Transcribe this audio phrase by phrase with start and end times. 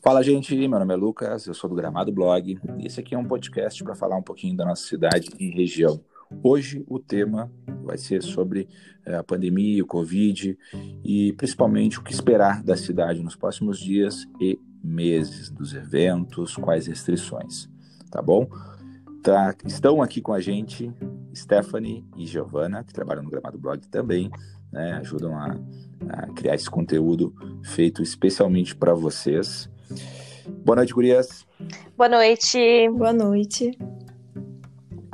[0.00, 0.54] Fala, gente.
[0.56, 3.82] Meu nome é Lucas, eu sou do Gramado Blog e esse aqui é um podcast
[3.82, 6.00] para falar um pouquinho da nossa cidade e região.
[6.40, 7.50] Hoje o tema
[7.82, 8.68] vai ser sobre
[9.04, 10.56] é, a pandemia, o Covid
[11.04, 16.86] e principalmente o que esperar da cidade nos próximos dias e meses, dos eventos, quais
[16.86, 17.68] restrições,
[18.08, 18.48] tá bom?
[19.20, 20.94] Tá, estão aqui com a gente
[21.34, 24.30] Stephanie e Giovana, que trabalham no Gramado Blog também,
[24.70, 25.56] né, ajudam a,
[26.08, 29.68] a criar esse conteúdo feito especialmente para vocês.
[30.64, 31.46] Boa noite, gurias.
[31.96, 32.88] Boa noite.
[32.90, 33.78] Boa noite.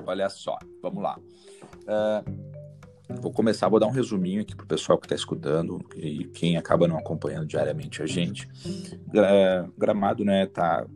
[0.07, 1.19] Olha só, vamos lá.
[1.83, 6.25] Uh, vou começar, vou dar um resuminho aqui para o pessoal que está escutando e
[6.25, 8.49] quem acaba não acompanhando diariamente a gente.
[8.67, 10.87] Uh, Gramado, né, tá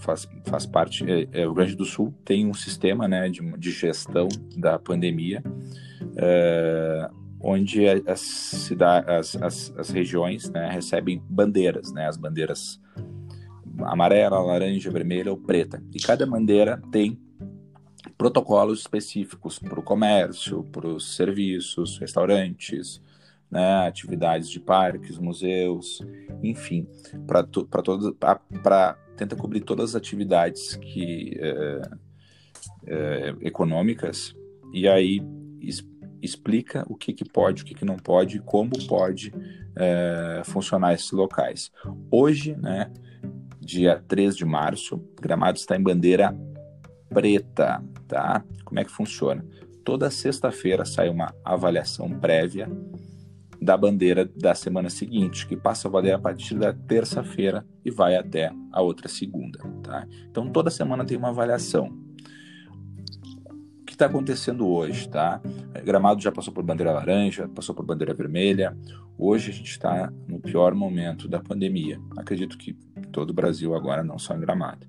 [0.00, 3.40] faz, faz parte, é, é, o Rio Grande do Sul tem um sistema né, de,
[3.58, 5.42] de gestão da pandemia,
[6.16, 7.08] é,
[7.40, 8.70] onde as,
[9.06, 12.80] as, as, as, regiões né, recebem bandeiras, né, as bandeiras
[13.84, 15.82] amarela, laranja, vermelha ou preta.
[15.94, 17.18] E cada bandeira tem
[18.18, 23.02] protocolos específicos para o comércio, para os serviços, restaurantes,
[23.50, 26.00] né, atividades de parques, museus,
[26.42, 26.86] enfim,
[27.26, 28.14] para todos,
[28.62, 31.82] para tenta cobrir todas as atividades que é,
[32.86, 34.34] é, econômicas
[34.72, 35.20] e aí
[36.22, 39.32] explica o que, que pode, o que, que não pode, como pode
[39.76, 41.70] é, funcionar esses locais.
[42.10, 42.90] Hoje, né,
[43.60, 46.36] dia 3 de março, Gramado está em bandeira
[47.08, 48.44] preta, tá?
[48.64, 49.44] Como é que funciona?
[49.84, 52.68] Toda sexta-feira sai uma avaliação prévia
[53.60, 58.16] da bandeira da semana seguinte, que passa a valer a partir da terça-feira e vai
[58.16, 59.58] até a outra segunda.
[59.82, 60.06] Tá?
[60.30, 61.92] Então, toda semana tem uma avaliação.
[64.00, 65.06] O que está acontecendo hoje?
[65.10, 65.42] Tá?
[65.84, 68.74] Gramado já passou por bandeira laranja, passou por bandeira vermelha.
[69.18, 72.00] Hoje a gente está no pior momento da pandemia.
[72.16, 72.72] Acredito que
[73.12, 74.86] todo o Brasil agora, não só em Gramado.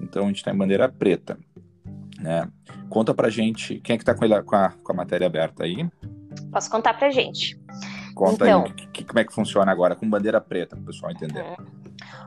[0.00, 1.36] Então, a gente está em bandeira preta.
[2.20, 2.48] Né?
[2.88, 5.84] Conta pra gente, quem é que está com, com, a, com a matéria aberta aí?
[6.52, 7.60] Posso contar pra gente.
[8.14, 10.86] Conta então, aí que, que, como é que funciona agora com bandeira preta, para o
[10.86, 11.42] pessoal entender.
[11.42, 11.66] Uhum.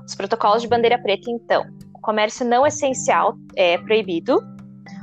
[0.06, 1.66] Os protocolos de bandeira preta, então.
[1.94, 4.59] O comércio não essencial é proibido.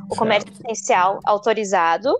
[0.06, 0.19] O certo.
[0.19, 2.15] comércio essencial autorizado.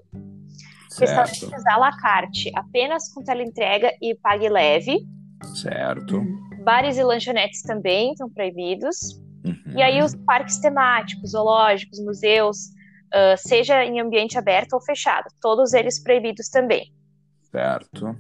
[0.99, 5.07] Restaurantes à la carte, apenas com teleentrega e pague leve.
[5.55, 6.25] Certo.
[6.65, 9.21] Bares e lanchonetes também estão proibidos.
[9.45, 9.77] Uhum.
[9.77, 12.71] E aí os parques temáticos, zoológicos, museus,
[13.15, 16.93] uh, seja em ambiente aberto ou fechado, todos eles proibidos também.
[17.51, 18.17] Certo.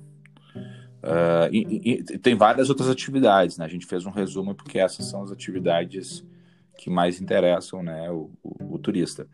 [1.02, 3.64] Uh, e, e, tem várias outras atividades, né?
[3.64, 6.24] A gente fez um resumo porque essas são as atividades
[6.76, 9.26] que mais interessam, né, o, o, o turista.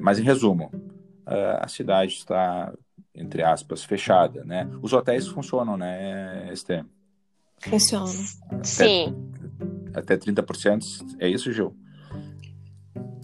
[0.00, 0.70] Mas em resumo,
[1.26, 2.72] a cidade está
[3.14, 4.68] entre aspas fechada, né?
[4.82, 6.84] Os hotéis funcionam, né, Estê?
[7.60, 8.12] Funcionam.
[8.62, 9.14] Sim.
[9.94, 11.76] Até 30%, é isso, Gil?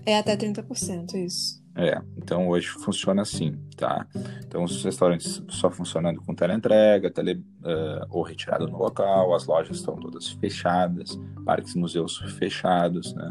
[0.06, 1.60] É até 30%, isso.
[1.76, 4.06] É, então hoje funciona assim, tá?
[4.44, 9.76] Então os restaurantes só funcionando com teleentrega, tele, uh, ou retirada no local, as lojas
[9.76, 13.30] estão todas fechadas, parques e museus fechados, né?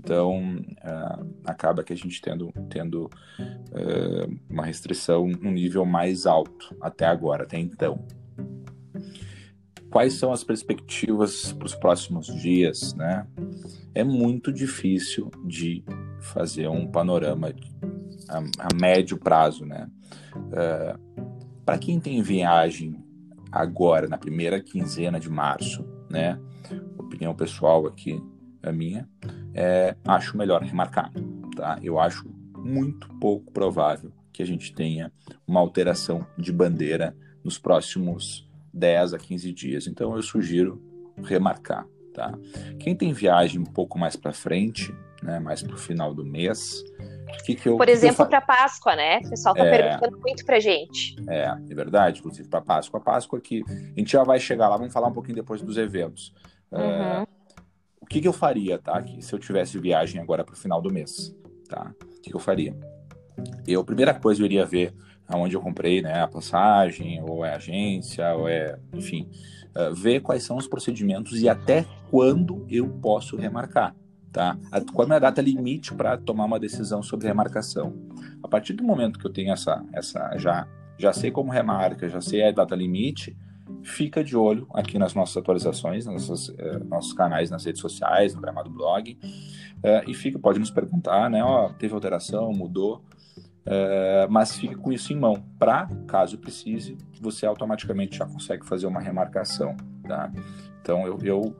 [0.00, 3.04] Então uh, acaba que a gente tendo, tendo
[3.38, 8.02] uh, uma restrição no nível mais alto até agora, até então.
[9.90, 13.26] Quais são as perspectivas para os próximos dias, né?
[13.94, 15.84] É muito difícil de
[16.20, 17.52] fazer um panorama
[18.28, 19.86] a, a médio prazo, né?
[20.34, 20.96] Uh, é,
[21.66, 23.04] Para quem tem viagem
[23.52, 26.40] agora, na primeira quinzena de março, né?
[26.96, 28.22] Opinião pessoal aqui,
[28.62, 29.08] a minha,
[29.54, 31.10] é, acho melhor remarcar,
[31.56, 31.78] tá?
[31.82, 35.12] Eu acho muito pouco provável que a gente tenha
[35.46, 39.86] uma alteração de bandeira nos próximos 10 a 15 dias.
[39.86, 40.80] Então eu sugiro
[41.22, 42.32] remarcar, tá?
[42.78, 46.82] Quem tem viagem um pouco mais para frente, né, mais para o final do mês.
[47.44, 49.18] Que que eu, Por exemplo, para Páscoa, né?
[49.18, 51.14] O pessoal está é, perguntando muito para gente.
[51.28, 52.98] É, é verdade, inclusive para Páscoa.
[52.98, 55.76] A Páscoa que a gente já vai chegar lá, vamos falar um pouquinho depois dos
[55.76, 56.34] eventos.
[56.72, 56.80] Uhum.
[56.80, 57.39] É, o
[58.10, 59.00] que, que eu faria, tá?
[59.02, 61.34] Que, se eu tivesse viagem agora para o final do mês,
[61.68, 61.94] tá?
[62.02, 62.76] O que, que eu faria?
[63.66, 64.92] Eu, primeira coisa, eu iria ver
[65.28, 69.30] aonde eu comprei né, a passagem, ou é agência, ou é, enfim,
[69.76, 73.94] uh, ver quais são os procedimentos e até quando eu posso remarcar
[74.32, 74.56] tá?
[74.92, 77.94] Qual é a data limite para tomar uma decisão sobre remarcação?
[78.42, 80.66] A partir do momento que eu tenho essa, essa já,
[80.98, 83.36] já sei como remarca, já sei a data limite,
[83.82, 88.40] fica de olho aqui nas nossas atualizações, nos eh, nossos canais nas redes sociais, no
[88.40, 89.18] Gramado Blog,
[89.82, 91.42] eh, e fica, pode nos perguntar, né?
[91.42, 93.02] Ó, teve alteração, mudou,
[93.66, 98.86] eh, mas fique com isso em mão, para, caso precise, você automaticamente já consegue fazer
[98.86, 99.76] uma remarcação,
[100.06, 100.30] tá?
[100.80, 101.56] Então, eu, eu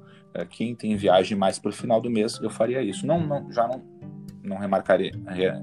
[0.49, 3.05] quem tem viagem mais para o final do mês, eu faria isso.
[3.05, 3.83] Não, não já não,
[4.45, 5.13] não remarcaria,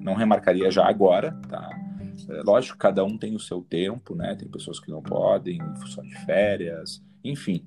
[0.01, 1.86] não remarcaria já agora, tá?
[2.29, 4.35] É, lógico, cada um tem o seu tempo, né?
[4.35, 7.63] Tem pessoas que não podem, em função de férias, enfim.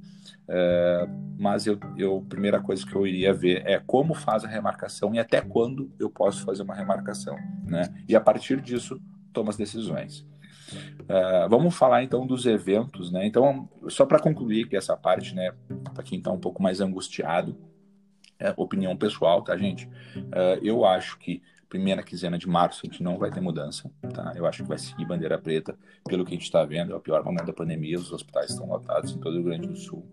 [0.48, 1.08] É,
[1.38, 5.18] mas eu, eu, primeira coisa que eu iria ver é como faz a remarcação e
[5.18, 7.94] até quando eu posso fazer uma remarcação, né?
[8.08, 9.00] E a partir disso,
[9.32, 10.26] toma as decisões.
[11.02, 13.26] Uh, vamos falar então dos eventos, né?
[13.26, 15.52] Então, só para concluir que essa parte, né,
[15.92, 17.56] para quem está um pouco mais angustiado,
[18.38, 19.86] é opinião pessoal, tá, gente?
[20.16, 24.32] Uh, eu acho que primeira quinzena de março a gente não vai ter mudança, tá?
[24.34, 27.00] Eu acho que vai seguir bandeira preta, pelo que a gente está vendo, é o
[27.00, 30.04] pior momento da pandemia, os hospitais estão lotados em todo o Rio Grande do Sul.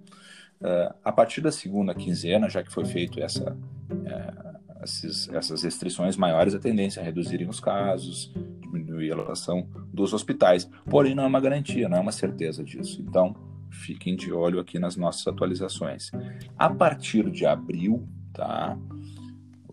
[0.61, 6.15] Uh, a partir da segunda quinzena, já que foi feito essa, uh, esses, essas restrições
[6.15, 8.31] maiores, a tendência é reduzirem os casos,
[8.61, 10.69] diminuir a lotação dos hospitais.
[10.89, 13.01] Porém, não é uma garantia, não é uma certeza disso.
[13.01, 13.35] Então,
[13.71, 16.11] fiquem de olho aqui nas nossas atualizações.
[16.57, 18.77] A partir de abril, tá?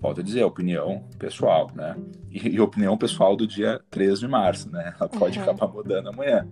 [0.05, 1.97] Volto a dizer, opinião pessoal, né?
[2.31, 4.95] E, e opinião pessoal do dia 3 de março, né?
[5.01, 5.45] Ela pode uhum.
[5.45, 6.47] acabar mudando amanhã.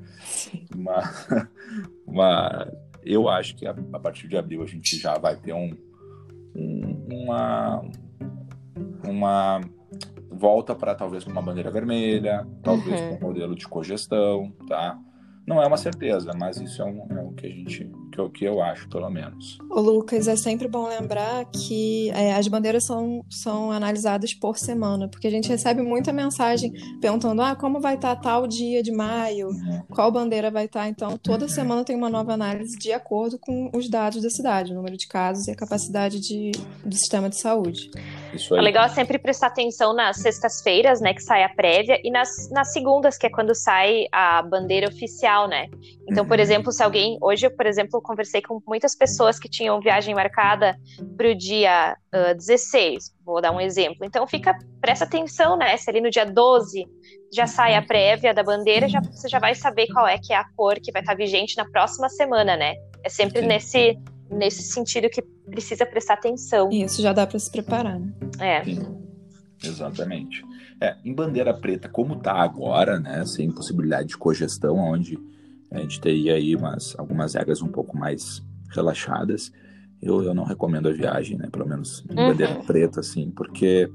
[0.75, 1.28] Mas,
[2.08, 2.72] mas
[3.04, 5.70] eu acho que a, a, partir de abril a gente já vai ter um,
[6.56, 7.84] um uma,
[9.06, 9.60] uma
[10.31, 13.19] volta para talvez uma bandeira vermelha, talvez uhum.
[13.19, 14.99] com um modelo de cogestão, tá?
[15.46, 18.31] Não é uma certeza, mas isso é, um, é o que a gente que eu,
[18.31, 19.59] que eu acho, pelo menos.
[19.70, 25.09] O Lucas, é sempre bom lembrar que é, as bandeiras são, são analisadas por semana,
[25.09, 29.49] porque a gente recebe muita mensagem perguntando ah, como vai estar tal dia de maio,
[29.91, 30.88] qual bandeira vai estar.
[30.88, 34.75] Então, toda semana tem uma nova análise de acordo com os dados da cidade, o
[34.75, 36.53] número de casos e a capacidade de,
[36.85, 37.91] do sistema de saúde.
[38.35, 38.61] Isso aí.
[38.61, 42.73] É legal sempre prestar atenção nas sextas-feiras, né, que sai a prévia, e nas, nas
[42.73, 45.69] segundas, que é quando sai a bandeira oficial, né?
[46.09, 46.43] Então, por uhum.
[46.43, 47.17] exemplo, se alguém.
[47.20, 50.76] Hoje, por exemplo, conversei com muitas pessoas que tinham viagem marcada
[51.16, 54.04] para o dia uh, 16, vou dar um exemplo.
[54.04, 55.76] Então, fica, presta atenção, né?
[55.76, 56.84] Se ali no dia 12
[57.32, 60.37] já sai a prévia da bandeira, já, você já vai saber qual é que é
[60.37, 62.75] a cor que vai estar vigente na próxima semana, né?
[63.02, 63.99] É sempre nesse,
[64.31, 66.70] nesse sentido que precisa prestar atenção.
[66.70, 68.12] Isso já dá para se preparar, né?
[68.38, 68.64] É.
[68.64, 69.02] Sim,
[69.64, 70.43] exatamente.
[70.81, 73.25] É, em bandeira preta, como está agora, né?
[73.25, 75.19] Sem possibilidade de cogestão, onde
[75.73, 79.53] a gente teria aí umas, algumas regras um pouco mais relaxadas.
[80.01, 81.49] Eu, eu não recomendo a viagem, né?
[81.51, 82.29] Pelo menos em uhum.
[82.29, 83.91] bandeira preta, assim, porque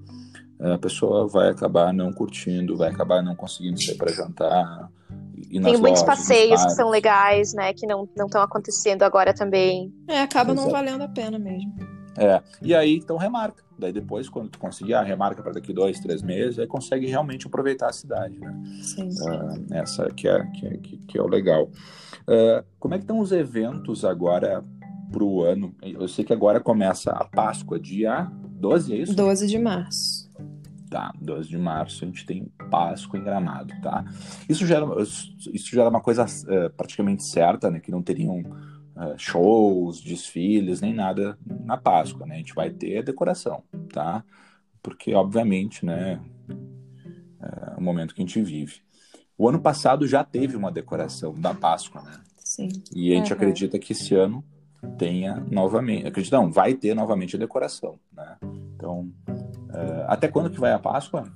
[0.60, 4.90] a pessoa vai acabar não curtindo, vai acabar não conseguindo sair para jantar.
[5.50, 7.74] Tem muitos lojas, passeios que são legais, né?
[7.74, 9.94] Que não estão acontecendo agora também.
[10.08, 10.66] É, acaba Exato.
[10.66, 11.76] não valendo a pena mesmo.
[12.18, 13.64] É, e aí então remarca.
[13.78, 17.06] Daí depois, quando tu conseguir, a ah, remarca para daqui dois, três meses, aí consegue
[17.06, 18.60] realmente aproveitar a cidade, né?
[18.82, 19.10] Sim.
[19.10, 20.78] Uh, essa que é, que, é,
[21.08, 21.66] que é o legal.
[22.24, 24.64] Uh, como é que estão os eventos agora
[25.12, 25.76] para o ano?
[25.84, 29.16] Eu sei que agora começa a Páscoa, dia 12, é isso?
[29.16, 30.28] 12 de março.
[30.90, 34.06] Tá, 12 de março a gente tem Páscoa em Gramado, tá?
[34.50, 37.80] Isso gera, isso gera uma coisa uh, praticamente certa, né?
[37.80, 38.42] Que não teriam
[39.18, 42.36] shows, desfiles, nem nada na Páscoa, né?
[42.36, 43.64] A gente vai ter a decoração,
[43.94, 44.24] tá?
[44.82, 46.20] Porque, obviamente, né?
[47.40, 48.82] É o momento que a gente vive.
[49.38, 52.20] O ano passado já teve uma decoração da Páscoa, né?
[52.38, 52.70] Sim.
[52.96, 53.38] E a gente uhum.
[53.38, 54.44] acredita que esse ano
[54.98, 56.08] tenha novamente.
[56.08, 58.38] Acredita, não, vai ter novamente a decoração, né?
[58.76, 61.32] Então, uh, até quando que vai a Páscoa?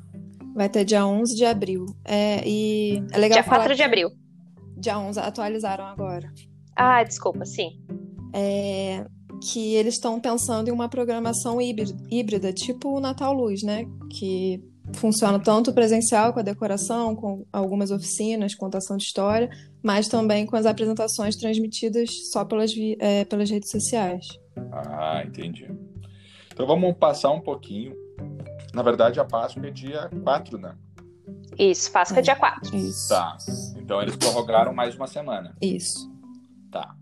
[0.55, 1.85] Vai ter dia 11 de abril.
[2.03, 4.09] É, e é legal dia 4 de abril.
[4.77, 6.31] Dia 11, atualizaram agora.
[6.75, 7.79] Ah, desculpa, sim.
[8.33, 9.05] É,
[9.41, 13.85] que eles estão pensando em uma programação híbrida, tipo o Natal Luz, né?
[14.09, 14.63] Que
[14.93, 19.49] funciona tanto presencial com a decoração, com algumas oficinas, contação de história,
[19.81, 24.27] mas também com as apresentações transmitidas só pelas, é, pelas redes sociais.
[24.71, 25.69] Ah, entendi.
[26.53, 27.95] Então vamos passar um pouquinho.
[28.73, 30.75] Na verdade, a Páscoa é dia 4, né?
[31.57, 32.75] Isso, Páscoa é dia 4.
[32.75, 33.09] Isso.
[33.09, 33.37] Tá.
[33.77, 35.55] Então eles prorrogaram mais uma semana.
[35.61, 36.10] Isso.
[36.71, 36.95] Tá.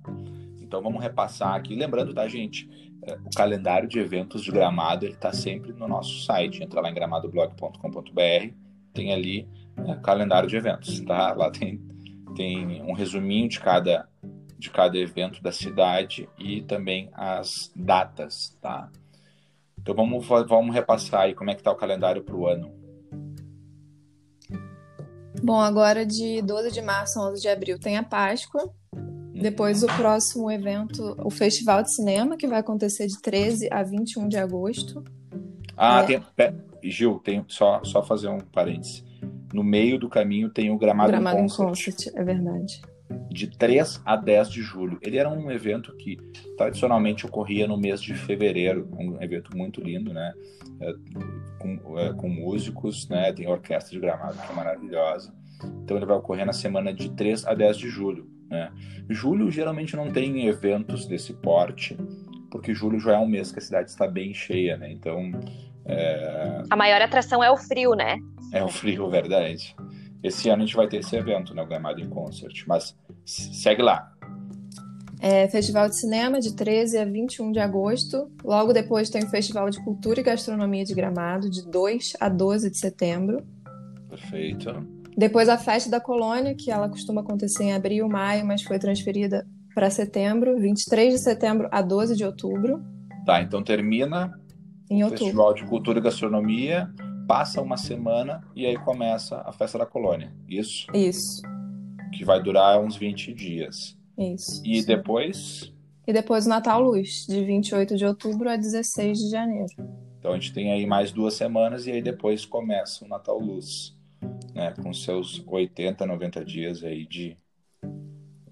[0.60, 1.76] Então vamos repassar aqui.
[1.76, 2.70] Lembrando, tá, gente?
[3.04, 6.64] É, o calendário de eventos de Gramado ele está sempre no nosso site.
[6.64, 8.54] Entra lá em gramadoblog.com.br,
[8.94, 9.48] tem ali
[9.78, 11.34] é, calendário de eventos, tá?
[11.34, 11.82] Lá tem,
[12.36, 14.08] tem um resuminho de cada,
[14.58, 18.90] de cada evento da cidade e também as datas, tá?
[19.78, 22.80] Então vamos, vamos repassar aí como é que está o calendário para o ano.
[25.42, 28.74] Bom, agora de 12 de março a 11 de abril tem a Páscoa,
[29.42, 34.28] depois o próximo evento, o Festival de Cinema, que vai acontecer de 13 a 21
[34.28, 35.04] de agosto.
[35.76, 36.22] Ah, é...
[36.36, 36.70] tem.
[36.84, 39.04] Gil, tem só, só fazer um parênteses.
[39.54, 41.68] No meio do caminho tem o Gramado, Gramado Concert.
[41.68, 42.16] Concert.
[42.16, 42.82] É verdade.
[43.30, 45.00] de 3 a 10 de julho.
[45.02, 46.18] Ele era um evento que
[46.58, 50.34] tradicionalmente ocorria no mês de fevereiro, um evento muito lindo, né?
[50.80, 50.94] É,
[51.58, 53.34] com, é, com, músicos, né?
[53.34, 55.34] Tem orquestra de gramado que é maravilhosa.
[55.84, 58.72] Então ele vai ocorrer na semana de 3 a 10 de julho, né?
[59.10, 61.98] Julho geralmente não tem eventos desse porte,
[62.50, 64.92] porque julho já é um mês que a cidade está bem cheia, né?
[64.92, 65.32] Então
[65.86, 66.64] é...
[66.70, 68.18] a maior atração é o frio, né?
[68.52, 69.76] É o frio, verdade.
[70.22, 71.62] Esse ano a gente vai ter esse evento, né?
[71.62, 72.64] O Gramado em Concert.
[72.68, 74.12] Mas segue lá.
[75.22, 78.32] É, Festival de Cinema de 13 a 21 de agosto.
[78.44, 82.70] Logo depois tem o Festival de Cultura e Gastronomia de Gramado, de 2 a 12
[82.70, 83.46] de setembro.
[84.10, 84.99] Perfeito.
[85.20, 89.46] Depois a Festa da Colônia, que ela costuma acontecer em abril, maio, mas foi transferida
[89.76, 92.82] para setembro, 23 de setembro a 12 de outubro.
[93.26, 94.32] Tá, então termina
[94.90, 96.90] em o Festival de Cultura e Gastronomia,
[97.28, 100.34] passa uma semana e aí começa a Festa da Colônia.
[100.48, 100.88] Isso?
[100.96, 101.42] Isso.
[102.14, 103.98] Que vai durar uns 20 dias.
[104.18, 104.62] Isso.
[104.66, 105.70] E depois?
[106.08, 109.74] E depois o Natal Luz, de 28 de outubro a 16 de janeiro.
[110.18, 113.99] Então a gente tem aí mais duas semanas e aí depois começa o Natal Luz,
[114.60, 114.74] né?
[114.84, 117.38] Com seus 80, 90 dias aí de,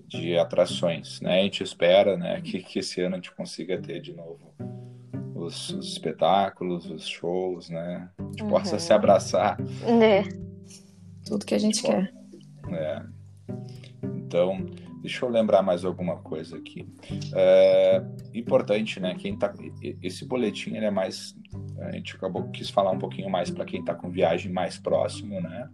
[0.07, 1.41] de atrações, né?
[1.41, 4.53] A gente espera, né, que, que esse ano a gente consiga ter de novo
[5.35, 8.09] os, os espetáculos, os shows, né?
[8.17, 8.49] A gente uhum.
[8.49, 9.57] possa se abraçar.
[10.01, 10.23] É.
[11.25, 12.13] Tudo que a gente tipo, quer.
[12.71, 13.03] É.
[14.03, 14.65] Então,
[15.01, 16.87] deixa eu lembrar mais alguma coisa aqui.
[17.35, 18.01] É,
[18.33, 19.13] importante, né?
[19.15, 19.53] Quem tá,
[20.01, 21.35] esse boletim ele é mais.
[21.79, 25.39] A gente acabou quis falar um pouquinho mais para quem está com viagem mais próximo,
[25.41, 25.69] né?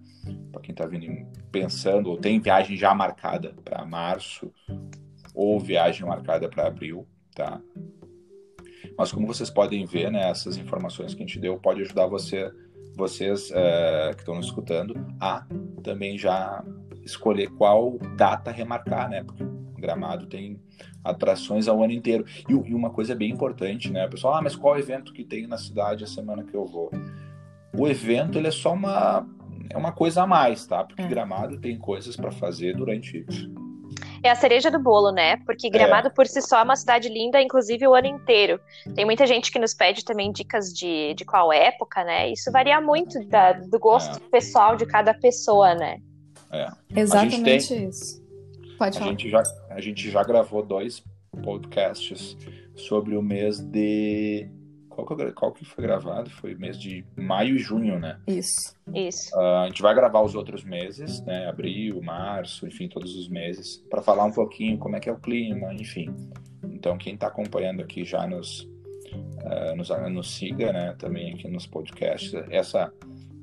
[0.52, 4.52] Para quem está vindo pensando ou tem viagem já marcada para março
[5.34, 7.62] ou viagem marcada para abril, tá?
[8.98, 12.52] Mas como vocês podem ver, né, essas informações que a gente deu pode ajudar você,
[12.96, 15.46] vocês é, que estão nos escutando a
[15.82, 16.64] também já
[17.04, 19.24] escolher qual data remarcar, né?
[19.24, 19.44] Porque
[19.84, 20.60] Gramado tem
[21.04, 22.26] atrações ao ano inteiro.
[22.50, 24.06] E, e uma coisa bem importante, né?
[24.06, 26.90] O pessoal, ah, mas qual evento que tem na cidade a semana que eu vou?
[27.78, 29.28] O evento ele é só uma
[29.70, 30.84] é uma coisa a mais, tá?
[30.84, 31.08] Porque é.
[31.08, 33.26] Gramado tem coisas para fazer durante
[34.24, 35.36] é a cereja do bolo, né?
[35.46, 36.12] Porque Gramado é.
[36.12, 38.60] por si só é uma cidade linda, inclusive o ano inteiro.
[38.96, 42.32] Tem muita gente que nos pede também dicas de, de qual época, né?
[42.32, 44.30] Isso varia muito da, do gosto é.
[44.30, 45.98] pessoal de cada pessoa, né?
[46.50, 46.68] É.
[46.96, 48.24] Exatamente tem, isso.
[48.78, 49.10] Pode falar.
[49.10, 49.44] A gente, já,
[49.76, 51.04] a gente já gravou dois
[51.44, 52.38] podcasts
[52.76, 54.48] sobre o mês de
[54.94, 56.30] qual que, qual que foi gravado?
[56.30, 58.20] Foi mês de maio e junho, né?
[58.28, 58.76] Isso.
[58.94, 59.36] Isso.
[59.36, 61.48] Uh, a gente vai gravar os outros meses, né?
[61.48, 65.20] Abril, março, enfim, todos os meses, para falar um pouquinho como é que é o
[65.20, 66.14] clima, enfim.
[66.64, 70.96] Então, quem está acompanhando aqui já nos, uh, nos, nos, siga, né?
[71.00, 72.34] Também aqui nos podcasts.
[72.52, 72.94] Essa,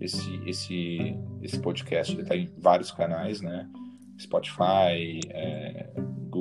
[0.01, 3.69] esse, esse, esse podcast está em vários canais, né?
[4.21, 5.91] Spotify, é,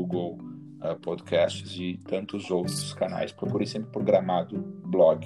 [0.10, 0.40] Google
[0.82, 3.32] uh, podcasts e tantos outros canais.
[3.32, 5.26] Procure sempre por Gramado Blog.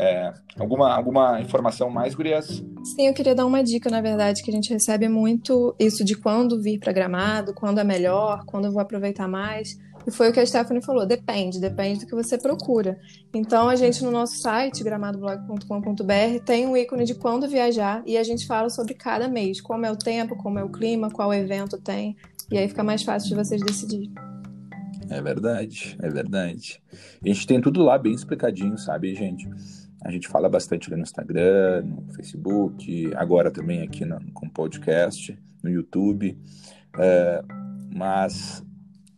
[0.00, 2.62] É, alguma, alguma informação mais, Gurias?
[2.84, 6.14] Sim, eu queria dar uma dica, na verdade, que a gente recebe muito isso de
[6.14, 9.76] quando vir para Gramado, quando é melhor, quando eu vou aproveitar mais.
[10.06, 12.96] E foi o que a Stephanie falou, depende, depende do que você procura.
[13.34, 18.22] Então, a gente no nosso site, gramadoblog.com.br, tem um ícone de quando viajar e a
[18.22, 21.76] gente fala sobre cada mês, como é o tempo, como é o clima, qual evento
[21.76, 22.16] tem.
[22.50, 24.10] E aí fica mais fácil de vocês decidirem.
[25.10, 26.82] É verdade, é verdade.
[27.22, 29.48] A gente tem tudo lá bem explicadinho, sabe, gente?
[30.02, 35.38] A gente fala bastante ali no Instagram, no Facebook, agora também aqui no, com podcast,
[35.62, 36.38] no YouTube.
[36.98, 37.42] É,
[37.94, 38.64] mas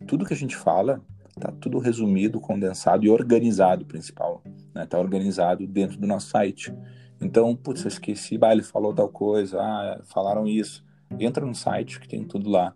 [0.05, 1.01] tudo que a gente fala
[1.39, 4.43] tá tudo resumido, condensado e organizado, principal.
[4.75, 4.85] Né?
[4.85, 6.73] Tá organizado dentro do nosso site.
[7.21, 10.83] Então, putz, eu esqueci, bah, ele falou tal coisa, ah, falaram isso.
[11.17, 12.75] Entra no site que tem tudo lá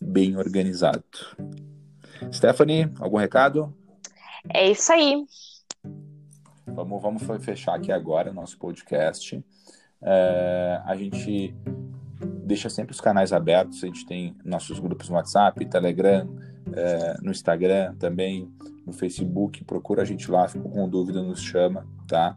[0.00, 1.04] bem organizado.
[2.32, 3.74] Stephanie, algum recado?
[4.52, 5.24] É isso aí.
[6.66, 9.42] Vamos, vamos fechar aqui agora o nosso podcast.
[10.02, 11.54] É, a gente
[12.44, 13.82] deixa sempre os canais abertos.
[13.82, 16.28] A gente tem nossos grupos no WhatsApp, Telegram,
[16.72, 18.50] é, no Instagram também,
[18.86, 19.64] no Facebook.
[19.64, 22.36] Procura a gente lá, ficou com dúvida, nos chama, tá?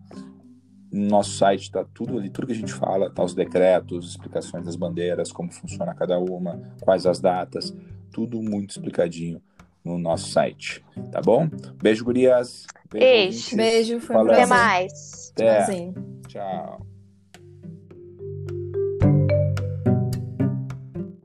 [0.92, 4.66] No nosso site está tudo ali, tudo que a gente fala, tá os decretos, explicações
[4.66, 7.74] das bandeiras, como funciona cada uma, quais as datas,
[8.12, 9.42] tudo muito explicadinho
[9.84, 11.50] no nosso site, tá bom?
[11.82, 12.68] Beijo, gurias.
[12.92, 13.56] Beijo.
[13.56, 14.44] Beijo, foi um prazer.
[14.44, 15.32] Até mais.
[15.32, 15.94] Até.
[16.28, 16.91] Tchau.